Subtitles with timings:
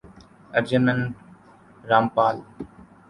[0.53, 1.15] ارجن من
[1.83, 2.41] را مپال